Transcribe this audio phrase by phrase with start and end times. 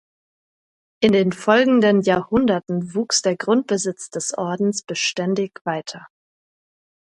[1.03, 6.07] In den folgenden Jahrhunderten wuchs der Grundbesitz des Ordens beständig weiter.